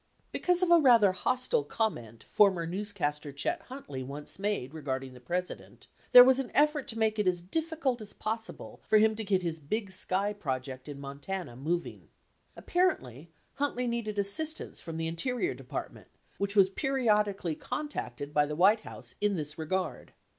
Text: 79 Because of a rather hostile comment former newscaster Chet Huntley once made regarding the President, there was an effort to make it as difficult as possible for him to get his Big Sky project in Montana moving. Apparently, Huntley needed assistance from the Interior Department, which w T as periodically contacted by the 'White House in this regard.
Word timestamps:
79 0.31 0.31
Because 0.31 0.63
of 0.63 0.71
a 0.71 0.79
rather 0.79 1.11
hostile 1.11 1.63
comment 1.63 2.23
former 2.23 2.65
newscaster 2.65 3.31
Chet 3.31 3.61
Huntley 3.69 4.01
once 4.01 4.39
made 4.39 4.73
regarding 4.73 5.13
the 5.13 5.19
President, 5.19 5.85
there 6.11 6.23
was 6.23 6.39
an 6.39 6.49
effort 6.55 6.87
to 6.87 6.97
make 6.97 7.19
it 7.19 7.27
as 7.27 7.39
difficult 7.39 8.01
as 8.01 8.11
possible 8.11 8.81
for 8.87 8.97
him 8.97 9.13
to 9.15 9.23
get 9.23 9.43
his 9.43 9.59
Big 9.59 9.91
Sky 9.91 10.33
project 10.33 10.89
in 10.89 10.99
Montana 10.99 11.55
moving. 11.55 12.07
Apparently, 12.55 13.29
Huntley 13.57 13.85
needed 13.85 14.17
assistance 14.17 14.81
from 14.81 14.97
the 14.97 15.05
Interior 15.05 15.53
Department, 15.53 16.07
which 16.39 16.55
w 16.55 16.65
T 16.65 16.69
as 16.69 16.73
periodically 16.73 17.53
contacted 17.53 18.33
by 18.33 18.47
the 18.47 18.55
'White 18.55 18.79
House 18.79 19.13
in 19.21 19.35
this 19.35 19.59
regard. 19.59 20.13